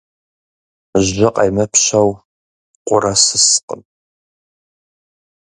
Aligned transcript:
Жьы 1.07 1.27
къемыпщэу 1.35 2.09
къурэ 2.87 3.13
сыскъым. 3.23 3.81